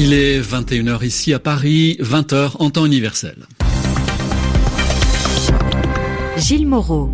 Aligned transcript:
Il 0.00 0.12
est 0.12 0.40
21h 0.40 1.04
ici 1.04 1.34
à 1.34 1.40
Paris, 1.40 1.96
20h 2.00 2.52
en 2.60 2.70
temps 2.70 2.86
universel. 2.86 3.34
Gilles 6.36 6.68
Moreau. 6.68 7.10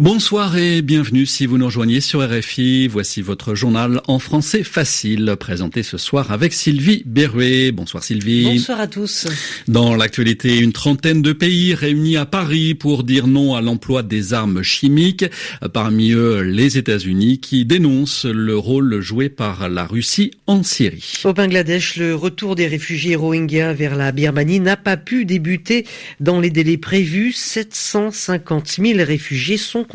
Bonsoir 0.00 0.56
et 0.56 0.80
bienvenue 0.80 1.26
si 1.26 1.44
vous 1.44 1.58
nous 1.58 1.64
rejoignez 1.66 2.00
sur 2.00 2.20
RFI. 2.20 2.86
Voici 2.86 3.20
votre 3.20 3.56
journal 3.56 4.00
en 4.06 4.20
français 4.20 4.62
facile, 4.62 5.34
présenté 5.40 5.82
ce 5.82 5.98
soir 5.98 6.30
avec 6.30 6.52
Sylvie 6.52 7.02
Berruet. 7.04 7.72
Bonsoir 7.72 8.04
Sylvie. 8.04 8.44
Bonsoir 8.44 8.78
à 8.78 8.86
tous. 8.86 9.26
Dans 9.66 9.96
l'actualité, 9.96 10.60
une 10.60 10.72
trentaine 10.72 11.20
de 11.20 11.32
pays 11.32 11.74
réunis 11.74 12.16
à 12.16 12.26
Paris 12.26 12.76
pour 12.76 13.02
dire 13.02 13.26
non 13.26 13.56
à 13.56 13.60
l'emploi 13.60 14.04
des 14.04 14.34
armes 14.34 14.62
chimiques. 14.62 15.24
Parmi 15.72 16.12
eux, 16.12 16.42
les 16.42 16.78
États-Unis 16.78 17.40
qui 17.40 17.64
dénoncent 17.64 18.24
le 18.24 18.56
rôle 18.56 19.00
joué 19.00 19.28
par 19.28 19.68
la 19.68 19.84
Russie 19.84 20.30
en 20.46 20.62
Syrie. 20.62 21.22
Au 21.24 21.32
Bangladesh, 21.32 21.96
le 21.96 22.14
retour 22.14 22.54
des 22.54 22.68
réfugiés 22.68 23.16
Rohingyas 23.16 23.72
vers 23.72 23.96
la 23.96 24.12
Birmanie 24.12 24.60
n'a 24.60 24.76
pas 24.76 24.96
pu 24.96 25.24
débuter 25.24 25.86
dans 26.20 26.38
les 26.38 26.50
délais 26.50 26.78
prévus. 26.78 27.32
750 27.32 28.76
000 28.80 28.98
réfugiés 29.04 29.56
sont 29.56 29.87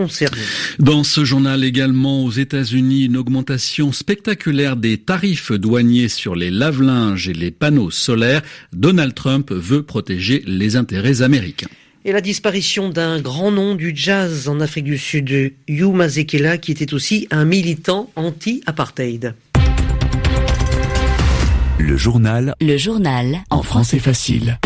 dans 0.79 1.03
ce 1.03 1.25
journal 1.25 1.63
également, 1.63 2.23
aux 2.23 2.31
États-Unis, 2.31 3.05
une 3.05 3.17
augmentation 3.17 3.91
spectaculaire 3.91 4.75
des 4.75 4.97
tarifs 4.97 5.51
douaniers 5.51 6.09
sur 6.09 6.35
les 6.35 6.51
lave-linges 6.51 7.29
et 7.29 7.33
les 7.33 7.51
panneaux 7.51 7.91
solaires. 7.91 8.41
Donald 8.71 9.13
Trump 9.13 9.51
veut 9.51 9.83
protéger 9.83 10.43
les 10.45 10.75
intérêts 10.75 11.21
américains. 11.21 11.67
Et 12.05 12.11
la 12.11 12.21
disparition 12.21 12.89
d'un 12.89 13.21
grand 13.21 13.51
nom 13.51 13.75
du 13.75 13.93
jazz 13.95 14.49
en 14.49 14.59
Afrique 14.59 14.85
du 14.85 14.97
Sud, 14.97 15.53
Hugh 15.67 15.93
Mazekela, 15.93 16.57
qui 16.57 16.71
était 16.71 16.93
aussi 16.93 17.27
un 17.31 17.45
militant 17.45 18.11
anti-apartheid. 18.15 19.35
Le 21.79 21.97
journal. 21.97 22.55
Le 22.59 22.77
journal. 22.77 23.43
En 23.49 23.63
français 23.63 23.99
facile. 23.99 24.57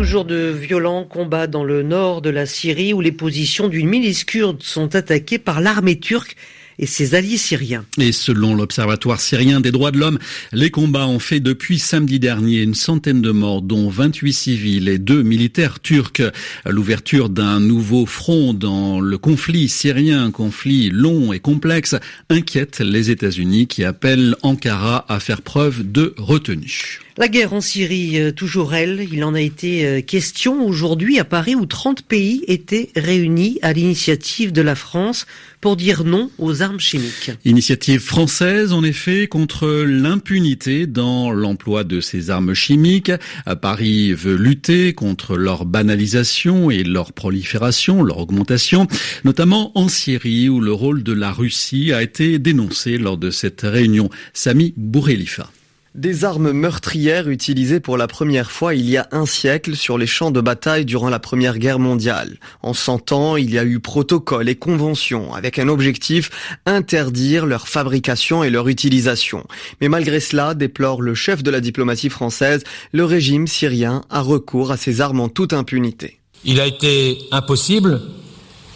Toujours 0.00 0.24
de 0.24 0.48
violents 0.50 1.04
combats 1.04 1.46
dans 1.46 1.62
le 1.62 1.82
nord 1.82 2.22
de 2.22 2.30
la 2.30 2.46
Syrie 2.46 2.94
où 2.94 3.02
les 3.02 3.12
positions 3.12 3.68
d'une 3.68 3.86
milice 3.86 4.24
kurde 4.24 4.62
sont 4.62 4.96
attaquées 4.96 5.38
par 5.38 5.60
l'armée 5.60 6.00
turque 6.00 6.36
et 6.78 6.86
ses 6.86 7.14
alliés 7.14 7.36
syriens. 7.36 7.84
Et 7.98 8.10
selon 8.10 8.54
l'Observatoire 8.54 9.20
syrien 9.20 9.60
des 9.60 9.70
droits 9.70 9.90
de 9.90 9.98
l'homme, 9.98 10.18
les 10.54 10.70
combats 10.70 11.06
ont 11.06 11.18
fait 11.18 11.38
depuis 11.38 11.78
samedi 11.78 12.18
dernier 12.18 12.62
une 12.62 12.74
centaine 12.74 13.20
de 13.20 13.30
morts, 13.30 13.60
dont 13.60 13.90
28 13.90 14.32
civils 14.32 14.88
et 14.88 14.98
deux 14.98 15.22
militaires 15.22 15.80
turcs. 15.80 16.22
L'ouverture 16.64 17.28
d'un 17.28 17.60
nouveau 17.60 18.06
front 18.06 18.54
dans 18.54 19.00
le 19.00 19.18
conflit 19.18 19.68
syrien, 19.68 20.24
un 20.24 20.30
conflit 20.30 20.88
long 20.88 21.34
et 21.34 21.40
complexe, 21.40 21.94
inquiète 22.30 22.80
les 22.80 23.10
États-Unis 23.10 23.66
qui 23.66 23.84
appellent 23.84 24.34
Ankara 24.40 25.04
à 25.12 25.20
faire 25.20 25.42
preuve 25.42 25.92
de 25.92 26.14
retenue. 26.16 27.00
La 27.20 27.28
guerre 27.28 27.52
en 27.52 27.60
Syrie, 27.60 28.18
euh, 28.18 28.32
toujours 28.32 28.72
elle, 28.72 29.06
il 29.12 29.22
en 29.24 29.34
a 29.34 29.42
été 29.42 29.84
euh, 29.84 30.00
question 30.00 30.64
aujourd'hui 30.64 31.18
à 31.18 31.24
Paris 31.26 31.54
où 31.54 31.66
30 31.66 32.00
pays 32.00 32.42
étaient 32.48 32.88
réunis 32.96 33.58
à 33.60 33.74
l'initiative 33.74 34.52
de 34.52 34.62
la 34.62 34.74
France 34.74 35.26
pour 35.60 35.76
dire 35.76 36.04
non 36.04 36.30
aux 36.38 36.62
armes 36.62 36.80
chimiques. 36.80 37.32
Initiative 37.44 38.00
française, 38.00 38.72
en 38.72 38.82
effet, 38.82 39.26
contre 39.26 39.84
l'impunité 39.86 40.86
dans 40.86 41.30
l'emploi 41.30 41.84
de 41.84 42.00
ces 42.00 42.30
armes 42.30 42.54
chimiques. 42.54 43.12
Paris 43.60 44.14
veut 44.14 44.36
lutter 44.36 44.94
contre 44.94 45.36
leur 45.36 45.66
banalisation 45.66 46.70
et 46.70 46.84
leur 46.84 47.12
prolifération, 47.12 48.02
leur 48.02 48.16
augmentation, 48.16 48.86
notamment 49.24 49.78
en 49.78 49.88
Syrie 49.88 50.48
où 50.48 50.62
le 50.62 50.72
rôle 50.72 51.02
de 51.02 51.12
la 51.12 51.32
Russie 51.32 51.92
a 51.92 52.02
été 52.02 52.38
dénoncé 52.38 52.96
lors 52.96 53.18
de 53.18 53.30
cette 53.30 53.60
réunion. 53.60 54.08
Sami 54.32 54.72
Bourrelifa. 54.78 55.50
Des 55.96 56.24
armes 56.24 56.52
meurtrières 56.52 57.28
utilisées 57.28 57.80
pour 57.80 57.96
la 57.96 58.06
première 58.06 58.52
fois 58.52 58.76
il 58.76 58.88
y 58.88 58.96
a 58.96 59.08
un 59.10 59.26
siècle 59.26 59.74
sur 59.74 59.98
les 59.98 60.06
champs 60.06 60.30
de 60.30 60.40
bataille 60.40 60.84
durant 60.84 61.10
la 61.10 61.18
Première 61.18 61.58
Guerre 61.58 61.80
mondiale. 61.80 62.38
En 62.62 62.74
100 62.74 63.10
ans, 63.10 63.36
il 63.36 63.50
y 63.52 63.58
a 63.58 63.64
eu 63.64 63.80
protocoles 63.80 64.48
et 64.48 64.54
conventions 64.54 65.34
avec 65.34 65.58
un 65.58 65.66
objectif, 65.66 66.30
interdire 66.64 67.44
leur 67.44 67.66
fabrication 67.66 68.44
et 68.44 68.50
leur 68.50 68.68
utilisation. 68.68 69.44
Mais 69.80 69.88
malgré 69.88 70.20
cela, 70.20 70.54
déplore 70.54 71.02
le 71.02 71.16
chef 71.16 71.42
de 71.42 71.50
la 71.50 71.60
diplomatie 71.60 72.08
française, 72.08 72.62
le 72.92 73.04
régime 73.04 73.48
syrien 73.48 74.02
a 74.10 74.20
recours 74.20 74.70
à 74.70 74.76
ces 74.76 75.00
armes 75.00 75.18
en 75.18 75.28
toute 75.28 75.52
impunité. 75.52 76.20
Il 76.44 76.60
a 76.60 76.68
été 76.68 77.18
impossible 77.32 78.00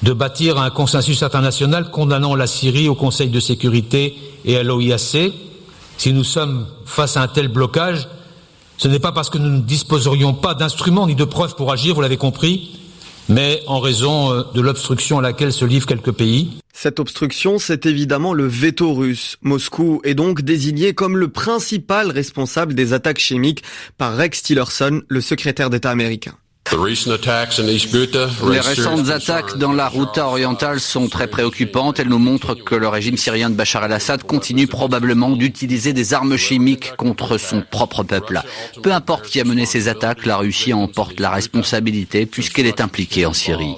de 0.02 0.12
bâtir 0.12 0.58
un 0.58 0.70
consensus 0.70 1.22
international 1.22 1.92
condamnant 1.92 2.34
la 2.34 2.48
Syrie 2.48 2.88
au 2.88 2.96
Conseil 2.96 3.28
de 3.28 3.38
sécurité 3.38 4.14
et 4.44 4.56
à 4.56 4.64
l'OIAC 4.64 5.32
si 5.98 6.12
nous 6.12 6.24
sommes 6.24 6.66
face 6.84 7.16
à 7.16 7.22
un 7.22 7.28
tel 7.28 7.48
blocage, 7.48 8.08
ce 8.76 8.88
n'est 8.88 8.98
pas 8.98 9.12
parce 9.12 9.30
que 9.30 9.38
nous 9.38 9.50
ne 9.50 9.60
disposerions 9.60 10.34
pas 10.34 10.54
d'instruments 10.54 11.06
ni 11.06 11.14
de 11.14 11.24
preuves 11.24 11.54
pour 11.54 11.72
agir, 11.72 11.94
vous 11.94 12.00
l'avez 12.00 12.16
compris, 12.16 12.78
mais 13.28 13.62
en 13.66 13.80
raison 13.80 14.32
euh, 14.32 14.42
de 14.54 14.60
l'obstruction 14.60 15.18
à 15.18 15.22
laquelle 15.22 15.52
se 15.52 15.64
livrent 15.64 15.86
quelques 15.86 16.12
pays. 16.12 16.58
Cette 16.72 16.98
obstruction, 16.98 17.58
c'est 17.58 17.86
évidemment 17.86 18.34
le 18.34 18.46
veto 18.46 18.92
russe. 18.92 19.38
Moscou 19.42 20.00
est 20.04 20.14
donc 20.14 20.42
désigné 20.42 20.92
comme 20.92 21.16
le 21.16 21.28
principal 21.28 22.10
responsable 22.10 22.74
des 22.74 22.92
attaques 22.92 23.20
chimiques 23.20 23.62
par 23.96 24.16
Rex 24.16 24.42
Tillerson, 24.42 25.02
le 25.08 25.20
secrétaire 25.20 25.70
d'État 25.70 25.90
américain. 25.90 26.34
Les 26.72 28.60
récentes 28.60 29.10
attaques 29.10 29.58
dans 29.58 29.72
la 29.72 29.88
Routa 29.88 30.26
orientale 30.26 30.80
sont 30.80 31.08
très 31.08 31.26
préoccupantes. 31.26 32.00
Elles 32.00 32.08
nous 32.08 32.18
montrent 32.18 32.54
que 32.54 32.74
le 32.74 32.88
régime 32.88 33.16
syrien 33.16 33.50
de 33.50 33.54
Bachar 33.54 33.84
el-Assad 33.84 34.22
continue 34.24 34.66
probablement 34.66 35.30
d'utiliser 35.30 35.92
des 35.92 36.14
armes 36.14 36.36
chimiques 36.36 36.96
contre 36.96 37.38
son 37.38 37.62
propre 37.62 38.02
peuple. 38.02 38.40
Peu 38.82 38.92
importe 38.92 39.26
qui 39.26 39.40
a 39.40 39.44
mené 39.44 39.66
ces 39.66 39.88
attaques, 39.88 40.26
la 40.26 40.38
Russie 40.38 40.72
en 40.72 40.88
porte 40.88 41.20
la 41.20 41.30
responsabilité 41.30 42.26
puisqu'elle 42.26 42.66
est 42.66 42.80
impliquée 42.80 43.26
en 43.26 43.32
Syrie. 43.32 43.76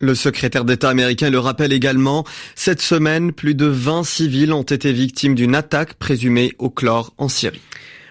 Le 0.00 0.14
secrétaire 0.14 0.64
d'État 0.64 0.90
américain 0.90 1.30
le 1.30 1.40
rappelle 1.40 1.72
également, 1.72 2.24
cette 2.54 2.80
semaine, 2.80 3.32
plus 3.32 3.54
de 3.54 3.66
20 3.66 4.04
civils 4.04 4.52
ont 4.52 4.62
été 4.62 4.92
victimes 4.92 5.34
d'une 5.34 5.56
attaque 5.56 5.94
présumée 5.94 6.52
au 6.58 6.70
chlore 6.70 7.12
en 7.18 7.28
Syrie. 7.28 7.60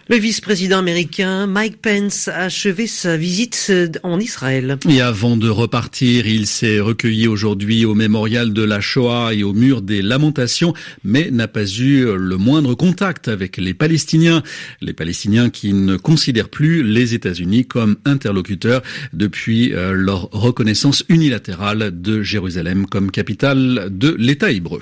Le 0.09 0.15
vice-président 0.15 0.77
américain 0.77 1.47
Mike 1.47 1.81
Pence 1.81 2.29
a 2.29 2.43
achevé 2.43 2.87
sa 2.87 3.17
visite 3.17 3.73
en 4.03 4.21
Israël. 4.21 4.77
Et 4.87 5.01
avant 5.01 5.35
de 5.35 5.49
repartir, 5.49 6.27
il 6.27 6.47
s'est 6.47 6.79
recueilli 6.79 7.27
aujourd'hui 7.27 7.83
au 7.83 7.93
mémorial 7.93 8.53
de 8.53 8.63
la 8.63 8.79
Shoah 8.79 9.33
et 9.33 9.43
au 9.43 9.51
mur 9.51 9.81
des 9.81 10.01
lamentations, 10.01 10.73
mais 11.03 11.29
n'a 11.29 11.49
pas 11.49 11.65
eu 11.65 12.05
le 12.15 12.37
moindre 12.37 12.73
contact 12.73 13.27
avec 13.27 13.57
les 13.57 13.73
Palestiniens. 13.73 14.43
Les 14.79 14.93
Palestiniens 14.93 15.49
qui 15.49 15.73
ne 15.73 15.97
considèrent 15.97 16.47
plus 16.47 16.83
les 16.83 17.13
États-Unis 17.13 17.65
comme 17.65 17.97
interlocuteurs 18.05 18.83
depuis 19.11 19.73
euh, 19.73 19.91
leur 19.91 20.29
reconnaissance 20.31 21.03
unilatérale 21.09 21.99
de 22.01 22.23
Jérusalem 22.23 22.85
comme 22.85 23.11
capitale 23.11 23.89
de 23.91 24.15
l'État 24.17 24.51
hébreu. 24.51 24.79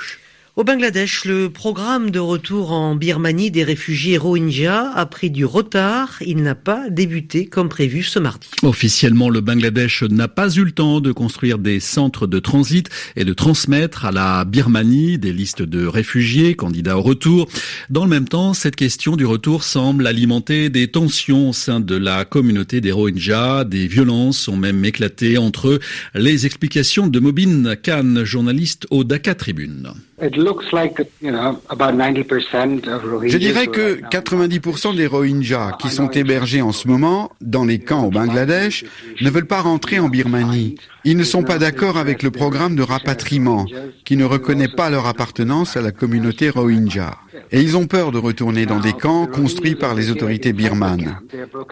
Au 0.57 0.63
Bangladesh, 0.63 1.25
le 1.25 1.49
programme 1.49 2.11
de 2.11 2.19
retour 2.19 2.71
en 2.71 2.95
Birmanie 2.95 3.51
des 3.51 3.66
réfugiés 3.66 4.17
Rohingyas 4.17 4.89
a 4.95 5.05
pris 5.05 5.29
du 5.29 5.43
retard. 5.43 6.19
Il 6.25 6.43
n'a 6.43 6.55
pas 6.55 6.89
débuté 6.89 7.47
comme 7.47 7.67
prévu 7.67 8.03
ce 8.03 8.19
mardi. 8.19 8.47
Officiellement, 8.63 9.29
le 9.29 9.41
Bangladesh 9.41 10.03
n'a 10.03 10.29
pas 10.29 10.49
eu 10.53 10.63
le 10.63 10.71
temps 10.71 11.01
de 11.01 11.11
construire 11.11 11.57
des 11.57 11.81
centres 11.81 12.25
de 12.25 12.39
transit 12.39 12.89
et 13.17 13.25
de 13.25 13.33
transmettre 13.33 14.05
à 14.05 14.13
la 14.13 14.45
Birmanie 14.45 15.17
des 15.17 15.33
listes 15.33 15.61
de 15.61 15.85
réfugiés 15.85 16.55
candidats 16.55 16.97
au 16.97 17.01
retour. 17.01 17.49
Dans 17.89 18.05
le 18.05 18.09
même 18.09 18.29
temps, 18.29 18.53
cette 18.53 18.77
question 18.77 19.17
du 19.17 19.25
retour 19.25 19.61
semble 19.61 20.07
alimenter 20.07 20.69
des 20.69 20.87
tensions 20.87 21.49
au 21.49 21.53
sein 21.53 21.81
de 21.81 21.97
la 21.97 22.23
communauté 22.23 22.79
des 22.79 22.93
Rohingyas. 22.93 23.66
Des 23.66 23.87
violences 23.87 24.47
ont 24.47 24.55
même 24.55 24.85
éclaté 24.85 25.37
entre 25.37 25.67
eux. 25.67 25.79
Les 26.13 26.46
explications 26.46 27.08
de 27.08 27.19
Mobin 27.19 27.75
Khan, 27.75 28.23
journaliste 28.23 28.87
au 28.90 29.03
Dhaka 29.03 29.35
Tribune. 29.35 29.91
Je 33.28 33.38
dirais 33.38 33.68
que 33.68 34.00
90% 34.09 34.96
des 34.96 35.08
Rohingyas 35.08 35.78
qui 35.80 35.90
sont 35.90 36.09
hébergés 36.09 36.62
en 36.62 36.72
ce 36.72 36.88
moment 36.88 37.32
dans 37.42 37.66
les 37.66 37.80
camps 37.80 38.06
au 38.06 38.12
Bangladesh 38.12 38.86
ne 39.22 39.30
veulent 39.30 39.47
pas 39.47 39.62
rentrer 39.62 40.00
en 40.00 40.09
Birmanie. 40.09 40.76
Ils 41.08 41.18
ne 41.18 41.24
sont 41.24 41.44
pas 41.44 41.59
d'accord 41.59 41.97
avec 41.97 42.24
le 42.24 42.32
programme 42.32 42.76
de 42.76 42.82
rapatriement 42.82 43.66
qui 44.06 44.18
ne 44.18 44.26
reconnaît 44.26 44.68
pas 44.68 44.90
leur 44.90 45.06
appartenance 45.06 45.78
à 45.78 45.82
la 45.82 45.92
communauté 45.92 46.50
Rohingya. 46.50 47.18
Et 47.52 47.62
ils 47.62 47.78
ont 47.78 47.86
peur 47.86 48.12
de 48.12 48.18
retourner 48.18 48.66
dans 48.66 48.80
des 48.80 48.94
camps 48.94 49.28
construits 49.28 49.76
par 49.76 49.94
les 49.94 50.09
autorités 50.09 50.52
birmanes. 50.52 51.20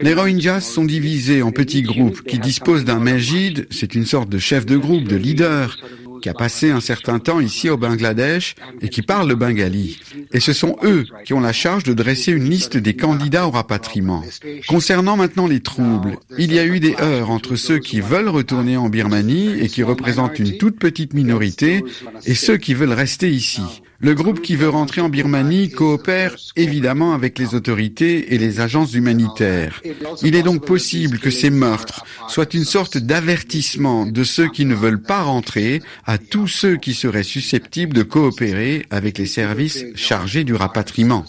Les 0.01 0.13
Rohingyas 0.13 0.61
sont 0.61 0.85
divisés 0.85 1.41
en 1.41 1.51
petits 1.51 1.81
groupes 1.81 2.21
qui 2.23 2.37
disposent 2.37 2.85
d'un 2.85 2.99
Majid, 2.99 3.67
c'est 3.71 3.95
une 3.95 4.05
sorte 4.05 4.29
de 4.29 4.37
chef 4.37 4.65
de 4.65 4.77
groupe, 4.77 5.07
de 5.07 5.15
leader, 5.15 5.77
qui 6.23 6.29
a 6.29 6.33
passé 6.33 6.71
un 6.71 6.79
certain 6.79 7.19
temps 7.19 7.41
ici 7.41 7.69
au 7.69 7.75
Bangladesh 7.75 8.55
et 8.79 8.87
qui 8.87 9.01
parle 9.01 9.27
le 9.27 9.35
bengali. 9.35 9.99
Et 10.31 10.39
ce 10.39 10.53
sont 10.53 10.77
eux 10.81 11.03
qui 11.25 11.33
ont 11.33 11.41
la 11.41 11.51
charge 11.51 11.83
de 11.83 11.93
dresser 11.93 12.31
une 12.31 12.49
liste 12.49 12.77
des 12.77 12.95
candidats 12.95 13.45
au 13.45 13.51
rapatriement. 13.51 14.23
Concernant 14.69 15.17
maintenant 15.17 15.47
les 15.47 15.59
troubles, 15.59 16.17
il 16.37 16.53
y 16.53 16.59
a 16.59 16.65
eu 16.65 16.79
des 16.79 16.95
heurts 17.01 17.29
entre 17.29 17.57
ceux 17.57 17.79
qui 17.79 17.99
veulent 17.99 18.29
retourner 18.29 18.77
en 18.77 18.87
Birmanie 18.87 19.59
et 19.59 19.67
qui 19.67 19.83
représentent 19.83 20.39
une 20.39 20.57
toute 20.57 20.79
petite 20.79 21.13
minorité 21.13 21.83
et 22.25 22.35
ceux 22.35 22.55
qui 22.55 22.73
veulent 22.73 22.93
rester 22.93 23.29
ici. 23.29 23.82
Le 24.03 24.13
groupe 24.15 24.41
qui 24.41 24.57
veut 24.57 24.67
rentrer 24.67 24.99
en 24.99 25.07
Birmanie 25.07 25.69
coopère 25.69 26.35
évidemment 26.57 27.13
avec 27.13 27.39
les 27.39 27.55
autorités 27.55 28.33
et 28.33 28.37
les 28.37 28.59
agences 28.59 28.93
humanitaires. 28.93 29.81
Il 30.23 30.35
est 30.35 30.43
donc 30.43 30.65
possible 30.65 31.19
que 31.19 31.29
ces 31.29 31.49
meurtres 31.49 32.03
soient 32.27 32.53
une 32.53 32.65
sorte 32.65 32.97
d'avertissement 32.97 34.05
de 34.05 34.25
ceux 34.25 34.49
qui 34.49 34.65
ne 34.65 34.75
veulent 34.75 35.01
pas 35.01 35.23
rentrer 35.23 35.81
à 36.05 36.17
tous 36.17 36.49
ceux 36.49 36.75
qui 36.75 36.93
seraient 36.93 37.23
susceptibles 37.23 37.95
de 37.95 38.03
coopérer 38.03 38.85
avec 38.89 39.17
les 39.17 39.25
services 39.25 39.85
chargés 39.95 40.43
du 40.43 40.53
rapatriement. 40.53 41.23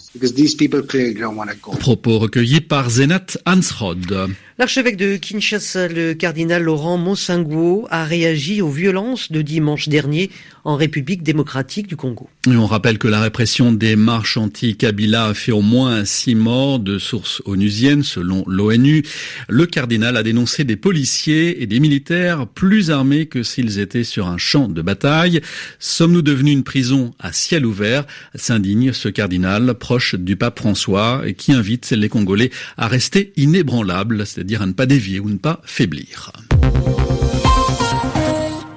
Propos 1.79 2.19
recueillis 2.19 2.61
par 2.61 2.91
Zenat 2.91 3.39
Hansrod. 3.47 4.35
L'archevêque 4.57 4.97
de 4.97 5.17
Kinshasa, 5.17 5.89
le 5.89 6.15
cardinal 6.15 6.63
Laurent 6.63 6.97
Monsanguo, 6.97 7.89
a 7.91 8.05
réagi 8.05 8.63
aux 8.63 8.71
violences 8.71 9.33
de 9.33 9.43
dimanche 9.43 9.89
dernier 9.89 10.31
en 10.65 10.77
République 10.77 11.25
démocratique 11.25 11.89
du 11.89 11.97
Congo. 11.97 12.31
on 12.47 12.67
rappelle 12.67 12.99
que 12.99 13.09
la 13.09 13.21
répression 13.21 13.73
des 13.73 13.97
marches 13.97 14.37
anti-Kabila 14.37 15.27
a 15.27 15.35
fait 15.35 15.53
au 15.53 15.61
moins 15.61 16.05
six 16.05 16.35
morts 16.37 16.79
de 16.79 16.99
sources 16.99 17.43
onusiennes 17.45 18.05
selon 18.05 18.45
l'ONU. 18.47 19.03
Le 19.49 19.67
cardinal 19.67 20.17
a 20.17 20.23
dénoncé 20.23 20.63
des 20.63 20.77
policiers 20.77 21.63
et 21.63 21.67
des 21.67 21.81
militaires 21.81 22.47
plus 22.47 22.93
armés 22.93 23.27
que 23.27 23.43
s'ils 23.43 23.79
étaient 23.81 24.05
sur 24.05 24.29
un 24.29 24.39
champ 24.39 24.69
de 24.69 24.81
bataille. 24.81 25.41
Sommes-nous 25.81 26.23
devenus 26.23 26.55
une 26.55 26.65
prison 26.65 27.13
à 27.19 27.33
ciel 27.33 27.67
ouvert? 27.67 28.07
S'indigne 28.37 28.93
ce 28.93 29.09
cardinal 29.09 29.75
proche 29.75 30.15
du 30.15 30.37
pape 30.37 30.61
François 30.61 31.23
et 31.27 31.35
qui 31.35 31.53
invite 31.53 31.91
les 31.91 32.09
Congolais 32.09 32.51
à 32.79 32.87
rester 32.87 33.33
inébranlables, 33.37 34.25
c'est-à-dire 34.45 34.61
à 34.61 34.67
ne 34.67 34.73
pas 34.73 34.85
dévier 34.85 35.21
ou 35.21 35.31
ne 35.31 35.39
pas 35.39 35.63
faiblir. 35.65 36.31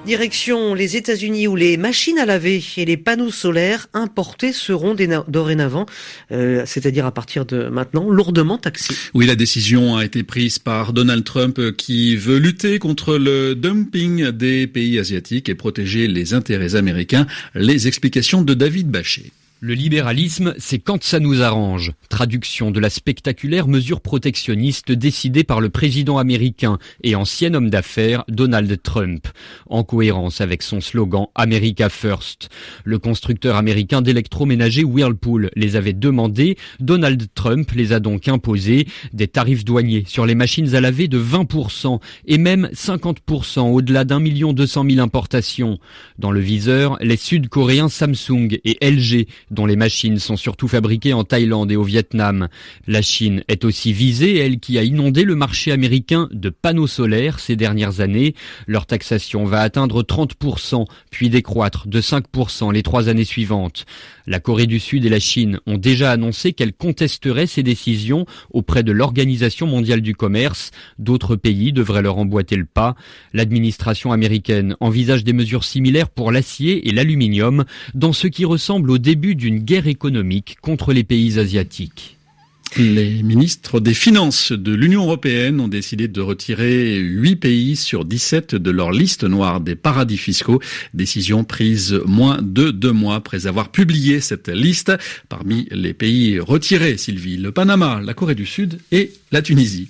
Direction 0.06 0.72
les 0.72 0.96
États-Unis 0.96 1.46
où 1.46 1.56
les 1.56 1.76
machines 1.76 2.18
à 2.18 2.24
laver 2.24 2.64
et 2.78 2.86
les 2.86 2.96
panneaux 2.96 3.30
solaires 3.30 3.88
importés 3.92 4.54
seront 4.54 4.96
dorénavant, 5.28 5.84
euh, 6.32 6.62
c'est-à-dire 6.64 7.04
à 7.04 7.12
partir 7.12 7.44
de 7.44 7.68
maintenant, 7.68 8.08
lourdement 8.08 8.56
taxés. 8.56 8.94
Oui, 9.12 9.26
la 9.26 9.36
décision 9.36 9.98
a 9.98 10.06
été 10.06 10.22
prise 10.22 10.58
par 10.58 10.94
Donald 10.94 11.24
Trump 11.24 11.60
qui 11.76 12.16
veut 12.16 12.38
lutter 12.38 12.78
contre 12.78 13.18
le 13.18 13.54
dumping 13.54 14.30
des 14.30 14.66
pays 14.66 14.98
asiatiques 14.98 15.50
et 15.50 15.54
protéger 15.54 16.08
les 16.08 16.32
intérêts 16.32 16.76
américains. 16.76 17.26
Les 17.54 17.86
explications 17.86 18.40
de 18.40 18.54
David 18.54 18.88
Bachet. 18.88 19.32
Le 19.60 19.74
libéralisme, 19.74 20.54
c'est 20.58 20.78
quand 20.78 21.02
ça 21.02 21.18
nous 21.18 21.42
arrange. 21.42 21.90
Traduction 22.08 22.70
de 22.70 22.78
la 22.78 22.90
spectaculaire 22.90 23.66
mesure 23.66 24.00
protectionniste 24.00 24.92
décidée 24.92 25.42
par 25.42 25.60
le 25.60 25.68
président 25.68 26.18
américain 26.18 26.78
et 27.02 27.16
ancien 27.16 27.52
homme 27.54 27.68
d'affaires 27.68 28.22
Donald 28.28 28.80
Trump, 28.80 29.26
en 29.68 29.82
cohérence 29.82 30.40
avec 30.40 30.62
son 30.62 30.80
slogan 30.80 31.26
America 31.34 31.88
First. 31.88 32.50
Le 32.84 33.00
constructeur 33.00 33.56
américain 33.56 34.00
d'électroménager 34.00 34.84
Whirlpool 34.84 35.50
les 35.56 35.74
avait 35.74 35.92
demandés, 35.92 36.56
Donald 36.78 37.26
Trump 37.34 37.68
les 37.72 37.92
a 37.92 37.98
donc 37.98 38.28
imposés, 38.28 38.86
des 39.12 39.26
tarifs 39.26 39.64
douaniers 39.64 40.04
sur 40.06 40.24
les 40.24 40.36
machines 40.36 40.76
à 40.76 40.80
laver 40.80 41.08
de 41.08 41.18
20% 41.20 41.98
et 42.26 42.38
même 42.38 42.68
50% 42.72 43.72
au-delà 43.72 44.04
d'un 44.04 44.20
million 44.20 44.52
deux 44.52 44.68
cent 44.68 44.84
mille 44.84 45.00
importations. 45.00 45.80
Dans 46.16 46.30
le 46.30 46.40
viseur, 46.40 46.96
les 47.00 47.16
Sud-Coréens 47.16 47.88
Samsung 47.88 48.60
et 48.64 48.78
LG 48.88 49.26
dont 49.50 49.66
les 49.66 49.76
machines 49.76 50.18
sont 50.18 50.36
surtout 50.36 50.68
fabriquées 50.68 51.12
en 51.12 51.24
Thaïlande 51.24 51.70
et 51.72 51.76
au 51.76 51.82
Vietnam. 51.82 52.48
La 52.86 53.02
Chine 53.02 53.42
est 53.48 53.64
aussi 53.64 53.92
visée, 53.92 54.38
elle 54.38 54.60
qui 54.60 54.78
a 54.78 54.82
inondé 54.82 55.24
le 55.24 55.34
marché 55.34 55.72
américain 55.72 56.28
de 56.32 56.50
panneaux 56.50 56.86
solaires 56.86 57.40
ces 57.40 57.56
dernières 57.56 58.00
années. 58.00 58.34
Leur 58.66 58.86
taxation 58.86 59.44
va 59.44 59.60
atteindre 59.60 60.02
30%, 60.02 60.86
puis 61.10 61.30
décroître 61.30 61.88
de 61.88 62.00
5% 62.00 62.72
les 62.72 62.82
trois 62.82 63.08
années 63.08 63.24
suivantes. 63.24 63.86
La 64.26 64.40
Corée 64.40 64.66
du 64.66 64.78
Sud 64.78 65.06
et 65.06 65.08
la 65.08 65.20
Chine 65.20 65.58
ont 65.66 65.78
déjà 65.78 66.10
annoncé 66.10 66.52
qu'elles 66.52 66.74
contesteraient 66.74 67.46
ces 67.46 67.62
décisions 67.62 68.26
auprès 68.50 68.82
de 68.82 68.92
l'Organisation 68.92 69.66
mondiale 69.66 70.02
du 70.02 70.14
commerce. 70.14 70.70
D'autres 70.98 71.36
pays 71.36 71.72
devraient 71.72 72.02
leur 72.02 72.18
emboîter 72.18 72.56
le 72.56 72.66
pas. 72.66 72.94
L'administration 73.32 74.12
américaine 74.12 74.76
envisage 74.80 75.24
des 75.24 75.32
mesures 75.32 75.64
similaires 75.64 76.10
pour 76.10 76.30
l'acier 76.30 76.88
et 76.88 76.92
l'aluminium 76.92 77.64
dans 77.94 78.12
ce 78.12 78.26
qui 78.26 78.44
ressemble 78.44 78.90
au 78.90 78.98
début 78.98 79.34
d'une 79.38 79.60
guerre 79.60 79.86
économique 79.86 80.58
contre 80.60 80.92
les 80.92 81.04
pays 81.04 81.38
asiatiques. 81.38 82.18
Les 82.76 83.22
ministres 83.22 83.80
des 83.80 83.94
Finances 83.94 84.52
de 84.52 84.74
l'Union 84.74 85.04
européenne 85.04 85.58
ont 85.60 85.68
décidé 85.68 86.06
de 86.06 86.20
retirer 86.20 86.96
8 86.98 87.36
pays 87.36 87.76
sur 87.76 88.04
17 88.04 88.54
de 88.54 88.70
leur 88.70 88.92
liste 88.92 89.24
noire 89.24 89.60
des 89.60 89.74
paradis 89.74 90.18
fiscaux. 90.18 90.60
Décision 90.92 91.44
prise 91.44 91.98
moins 92.04 92.38
de 92.42 92.70
deux 92.70 92.92
mois 92.92 93.14
après 93.14 93.46
avoir 93.46 93.70
publié 93.70 94.20
cette 94.20 94.48
liste. 94.48 94.92
Parmi 95.28 95.66
les 95.70 95.94
pays 95.94 96.38
retirés, 96.38 96.98
Sylvie, 96.98 97.38
le 97.38 97.52
Panama, 97.52 98.02
la 98.04 98.12
Corée 98.12 98.34
du 98.34 98.46
Sud 98.46 98.78
et 98.92 99.12
la 99.32 99.40
Tunisie. 99.40 99.88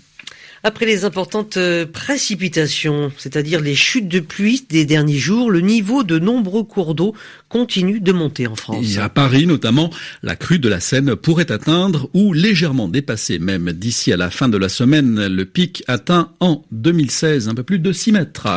Après 0.65 0.87
les 0.87 1.05
importantes 1.05 1.57
euh, 1.57 1.87
précipitations, 1.87 3.13
c'est-à-dire 3.17 3.61
les 3.61 3.77
chutes 3.77 4.09
de 4.09 4.19
pluie 4.19 4.65
des 4.69 4.85
derniers 4.85 5.19
jours, 5.19 5.51
le 5.51 5.61
niveau 5.61 6.03
de 6.03 6.19
nombreux 6.19 6.65
cours 6.65 6.97
d'eau 6.97 7.15
continue 7.49 8.01
de 8.01 8.13
monter 8.13 8.47
en 8.49 8.57
France. 8.57 8.85
Et 8.85 8.99
à 8.99 9.09
Paris 9.09 9.47
notamment, 9.47 9.91
la 10.23 10.35
crue 10.35 10.59
de 10.59 10.69
la 10.69 10.81
Seine 10.81 11.15
pourrait 11.15 11.53
atteindre 11.53 12.11
ou 12.13 12.33
légèrement 12.33 12.89
dépasser 12.89 13.39
même 13.39 13.73
d'ici 13.73 14.13
à 14.13 14.17
la 14.17 14.31
fin 14.31 14.49
de 14.49 14.59
la 14.59 14.69
semaine 14.69 15.27
le 15.27 15.45
pic 15.45 15.85
atteint 15.87 16.33
en 16.41 16.65
2016, 16.73 17.49
un 17.49 17.55
peu 17.55 17.63
plus 17.63 17.79
de 17.79 17.93
6 17.93 18.13
mètres. 18.13 18.49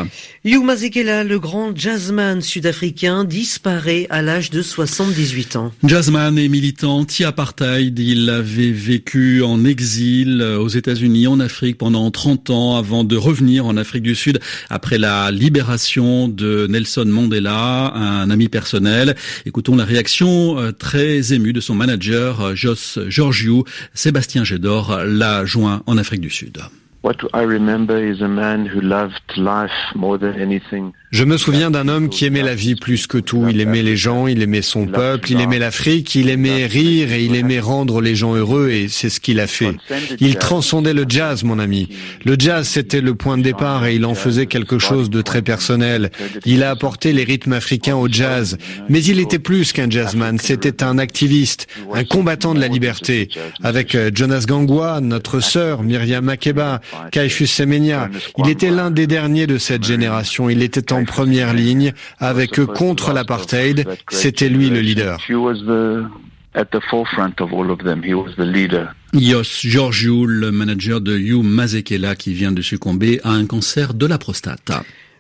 Hugh 0.44 0.64
Mazekela, 0.64 1.24
le 1.24 1.40
grand 1.40 1.78
jazzman 1.78 2.42
sud-africain, 2.42 3.26
disparaît 3.26 4.08
à 4.10 4.22
l'âge 4.22 4.50
de 4.50 4.62
78 4.62 5.56
ans. 5.56 5.72
Jazzman 5.84 6.38
et 6.40 6.50
militant 6.50 6.98
anti-apartheid, 6.98 7.98
il 8.00 8.30
avait 8.30 8.72
vécu 8.72 9.44
en 9.44 9.64
exil 9.66 10.42
aux 10.42 10.68
États-Unis, 10.68 11.28
en 11.28 11.40
Afrique 11.40 11.78
pendant 11.78 11.91
30 12.12 12.50
ans 12.50 12.78
avant 12.78 13.04
de 13.04 13.16
revenir 13.16 13.66
en 13.66 13.78
Afrique 13.78 14.04
du 14.04 14.16
Sud 14.16 14.40
après 14.70 14.98
la 14.98 15.32
libération 15.32 16.28
de 16.28 16.68
Nelson 16.68 17.06
Mandela, 17.06 17.94
un 17.94 18.30
ami 18.30 18.48
personnel 18.48 19.16
Écoutons 19.46 19.76
la 19.76 19.86
réaction 19.86 20.60
euh, 20.60 20.72
très 20.72 21.34
émue 21.34 21.54
de 21.54 21.62
son 21.62 21.76
manager, 21.76 22.42
euh, 22.42 22.56
Jos 22.56 23.00
Georgiou. 23.08 23.64
Sébastien 23.94 24.44
Gédor 24.44 25.02
l'a 25.06 25.46
joint 25.46 25.84
en 25.86 25.98
Afrique 25.98 26.22
du 26.22 26.30
Sud. 26.30 26.58
Je 31.10 31.24
me 31.24 31.36
souviens 31.36 31.72
d'un 31.72 31.88
homme 31.88 32.10
qui 32.10 32.26
aimait 32.26 32.44
la 32.44 32.54
vie 32.54 32.76
plus 32.76 33.08
que 33.08 33.18
tout. 33.18 33.48
Il 33.50 33.60
aimait 33.60 33.82
les 33.82 33.98
gens, 33.98 34.28
il 34.28 34.42
aimait 34.42 34.62
son 34.62 34.86
peuple, 34.86 35.32
il 35.32 35.42
aimait 35.42 35.58
l'Afrique, 35.58 36.14
il 36.14 36.30
aimait 36.30 36.68
rire 36.68 37.12
et 37.12 37.24
il 37.24 37.36
aimait 37.36 37.60
rendre 37.60 38.02
les 38.02 38.16
gens 38.16 38.36
heureux 38.36 38.70
et 38.70 38.88
c'est 38.88 39.10
ce 39.10 39.20
qu'il 39.20 39.40
a 39.40 39.48
fait. 39.48 39.76
Il 40.20 40.36
transcendait 40.38 40.94
le 40.94 41.06
jazz, 41.08 41.44
mon 41.44 41.58
ami. 41.58 41.90
Le 42.24 42.36
jazz, 42.38 42.68
c'était 42.68 43.02
le 43.02 43.16
point 43.16 43.38
de 43.38 43.44
départ 43.44 43.86
et 43.86 43.96
il 43.96 44.06
en 44.06 44.14
faisait 44.14 44.46
quelque 44.46 44.78
chose 44.78 45.10
de 45.10 45.22
très 45.22 45.42
personnel. 45.42 46.12
Il 46.46 46.62
a 46.64 46.70
apporté 46.70 47.14
les 47.14 47.24
rythmes 47.24 47.54
africains 47.54 47.96
au 47.96 48.08
jazz. 48.08 48.58
Mais 48.90 49.04
il 49.04 49.20
était 49.20 49.40
plus 49.40 49.74
qu'un 49.74 49.90
jazzman. 49.90 50.38
C'était 50.38 50.84
un 50.84 50.98
activiste, 50.98 51.68
un 51.94 52.04
combattant 52.04 52.54
de 52.54 52.60
la 52.60 52.68
liberté. 52.68 53.28
Avec 53.64 53.96
euh, 53.96 54.12
Jonas 54.14 54.46
Gangwa, 54.48 55.02
notre 55.02 55.40
sœur, 55.40 55.84
Myriam 55.84 56.26
Makeba, 56.26 56.80
Caiphus 57.12 57.48
Semenya. 57.48 58.10
Il 58.38 58.50
était 58.50 58.72
l'un 58.72 58.92
des 58.92 59.08
derniers 59.08 59.48
de 59.48 59.58
cette 59.58 59.84
génération. 59.84 60.50
Il 60.50 60.62
était 60.64 60.94
en 60.94 61.06
première 61.06 61.54
ligne 61.54 61.94
avec 62.20 62.60
eux 62.60 62.66
contre 62.66 63.14
l'apartheid. 63.14 63.88
C'était 64.10 64.50
lui 64.50 64.70
le 64.70 64.80
leader. 64.80 65.20
Yos 69.14 69.44
Georgiou, 69.64 70.26
le 70.26 70.52
manager 70.52 71.00
de 71.00 71.18
Hugh 71.18 71.44
Mazekela 71.44 72.16
qui 72.16 72.34
vient 72.34 72.52
de 72.52 72.62
succomber 72.62 73.22
à 73.24 73.32
un 73.32 73.46
cancer 73.46 73.94
de 73.94 74.06
la 74.06 74.18
prostate. 74.18 74.72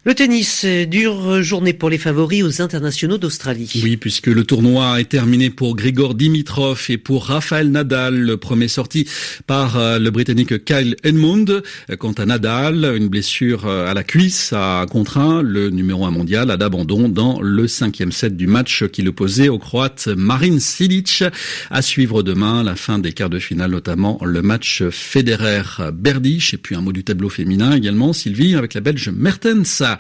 Le 0.04 0.16
tennis, 0.16 0.66
dure 0.66 1.44
journée 1.44 1.74
pour 1.74 1.92
les 1.92 2.00
favoris 2.00 2.42
aux 2.42 2.60
internationaux 2.64 3.20
d'Australie. 3.20 3.82
Oui, 3.84 3.98
puisque 3.98 4.26
le 4.26 4.44
tournoi 4.44 5.00
est 5.00 5.10
terminé 5.10 5.52
pour 5.52 5.76
Grigor 5.76 6.16
Dimitrov 6.16 6.84
et 6.90 6.98
pour 6.98 7.26
Rafael 7.26 7.70
Nadal, 7.70 8.20
le 8.20 8.36
premier 8.38 8.68
sorti 8.68 9.08
par 9.46 9.78
euh, 9.78 10.00
le 10.00 10.10
Britannique 10.10 10.66
Kyle 10.66 10.96
Edmund. 11.04 11.62
Quant 12.00 12.14
à 12.14 12.26
Nadal, 12.26 12.96
une 12.98 13.10
blessure 13.10 13.68
euh, 13.68 13.92
à 13.92 13.94
la 13.94 14.04
cuisse 14.04 14.54
a 14.54 14.88
contraint 14.90 15.44
le 15.44 15.70
numéro 15.70 16.04
un 16.04 16.10
mondial 16.10 16.50
à 16.50 16.58
l'abandon 16.58 17.08
dans 17.08 17.40
le 17.40 17.68
cinquième 17.68 18.12
set 18.12 18.36
du 18.36 18.48
match 18.48 18.86
qui 18.88 19.04
l'opposait 19.04 19.50
au 19.50 19.60
Croate 19.60 20.08
Marin 20.08 20.58
Silic. 20.58 21.24
À 21.70 21.84
suivre 21.84 22.24
demain, 22.24 22.64
la 22.64 22.76
fin 22.76 22.98
des 22.98 23.14
quarts 23.14 23.30
de 23.30 23.38
finale, 23.38 23.70
notamment 23.70 24.18
le 24.26 24.42
match 24.42 24.82
Federer-Berdych 24.90 26.56
et 26.56 26.58
puis 26.58 26.74
un 26.74 26.82
mot 26.82 26.92
du 26.92 27.04
tableau 27.04 27.30
féminin 27.30 27.74
également, 27.74 28.14
Sylvie, 28.14 28.56
avec 28.56 28.74
la 28.74 28.82
Belge 28.82 29.10
Mertens 29.10 29.91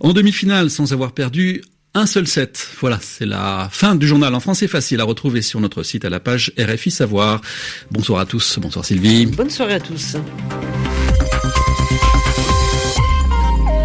en 0.00 0.12
demi-finale 0.12 0.70
sans 0.70 0.92
avoir 0.92 1.12
perdu 1.12 1.62
un 1.94 2.06
seul 2.06 2.26
set. 2.26 2.68
Voilà, 2.80 2.98
c'est 3.00 3.26
la 3.26 3.68
fin 3.70 3.94
du 3.94 4.06
journal 4.06 4.34
en 4.34 4.40
français 4.40 4.66
facile 4.66 5.00
à 5.00 5.04
retrouver 5.04 5.42
sur 5.42 5.60
notre 5.60 5.82
site 5.82 6.04
à 6.04 6.10
la 6.10 6.20
page 6.20 6.52
RFI 6.58 6.90
Savoir. 6.90 7.40
Bonsoir 7.90 8.20
à 8.20 8.26
tous, 8.26 8.58
bonsoir 8.58 8.84
Sylvie. 8.84 9.26
Bonne 9.26 9.50
soirée 9.50 9.74
à 9.74 9.80
tous. 9.80 10.16